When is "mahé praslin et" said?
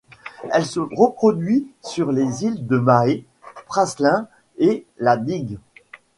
2.79-4.83